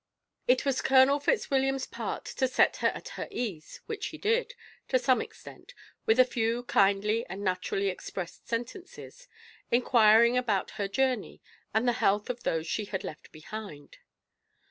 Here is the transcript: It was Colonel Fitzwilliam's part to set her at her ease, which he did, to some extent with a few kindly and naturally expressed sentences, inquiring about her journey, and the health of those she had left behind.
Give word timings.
It 0.47 0.65
was 0.65 0.81
Colonel 0.81 1.19
Fitzwilliam's 1.19 1.85
part 1.85 2.25
to 2.25 2.47
set 2.47 2.77
her 2.77 2.87
at 2.87 3.09
her 3.09 3.27
ease, 3.29 3.81
which 3.85 4.07
he 4.07 4.17
did, 4.17 4.55
to 4.87 4.97
some 4.97 5.21
extent 5.21 5.75
with 6.07 6.19
a 6.19 6.25
few 6.25 6.63
kindly 6.63 7.23
and 7.27 7.43
naturally 7.43 7.87
expressed 7.87 8.47
sentences, 8.49 9.27
inquiring 9.69 10.37
about 10.39 10.71
her 10.81 10.87
journey, 10.87 11.39
and 11.71 11.87
the 11.87 11.93
health 12.01 12.31
of 12.31 12.41
those 12.41 12.65
she 12.65 12.85
had 12.85 13.03
left 13.03 13.31
behind. 13.31 13.97